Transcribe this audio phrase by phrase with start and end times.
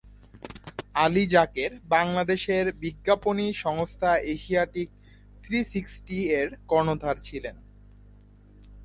[0.95, 4.89] আলী যাকের বাংলাদেশের বিজ্ঞাপনী "সংস্থা এশিয়াটিক
[5.43, 7.55] থ্রিসিক্সটি"-র কর্ণধার ছিলেন।